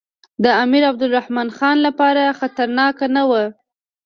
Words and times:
د 0.43 0.45
امیر 0.63 0.83
عبدالرحمن 0.91 1.47
خان 1.57 1.77
لپاره 1.87 2.35
خطرناک 2.39 2.95
نه 3.15 3.23
وو. 3.29 3.43